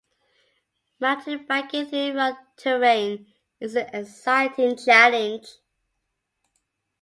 [0.99, 5.45] Mountain biking through rugged terrain is an exciting challenge.